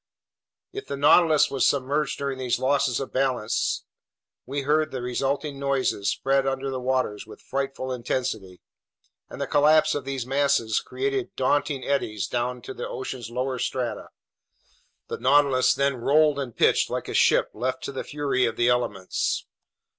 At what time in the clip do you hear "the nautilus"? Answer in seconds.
0.87-1.51, 15.07-15.75